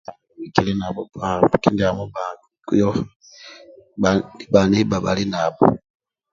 [0.53, 1.31] Kili nabho bba
[1.63, 2.23] kindiamo bba
[2.67, 2.89] kuyo
[4.51, 5.65] bha neibba bhali nabho